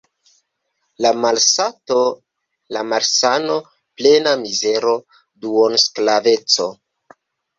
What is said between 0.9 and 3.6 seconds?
La malsato, la malsano,